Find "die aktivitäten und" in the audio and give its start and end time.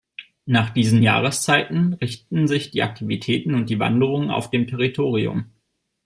2.71-3.69